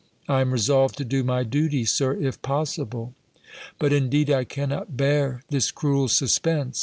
I 0.27 0.41
am 0.41 0.51
resolved 0.51 0.97
to 0.97 1.05
do 1.05 1.23
my 1.23 1.43
duty, 1.43 1.85
Sir, 1.85 2.13
if 2.15 2.41
possible. 2.41 3.13
But, 3.77 3.93
indeed, 3.93 4.31
I 4.31 4.45
cannot 4.45 4.97
bear 4.97 5.43
this 5.49 5.69
cruel 5.69 6.07
suspense! 6.07 6.79